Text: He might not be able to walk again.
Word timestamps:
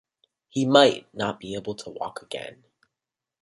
He 0.49 0.65
might 0.65 1.13
not 1.13 1.39
be 1.39 1.53
able 1.53 1.75
to 1.75 1.91
walk 1.91 2.23
again. 2.23 2.63